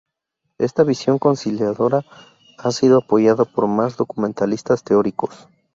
Esta 0.57 0.81
visión 0.83 1.19
conciliadora 1.19 2.03
ha 2.57 2.71
sido 2.71 2.97
apoyada 2.97 3.45
por 3.45 3.67
más 3.67 3.97
documentalistas 3.97 4.83
teóricos. 4.83 5.47